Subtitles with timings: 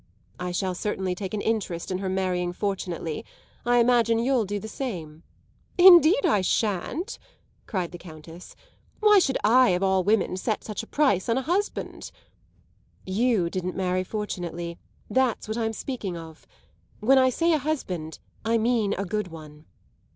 [0.39, 3.23] "I shall certainly take an interest in her marrying fortunately.
[3.67, 5.21] I imagine you'll do the same."
[5.77, 7.19] "Indeed I shan't!"
[7.67, 8.55] cried the Countess.
[8.99, 12.09] "Why should I, of all women, set such a price on a husband?"
[13.05, 16.47] "You didn't marry fortunately; that's what I'm speaking of.
[16.99, 19.65] When I say a husband I mean a good one."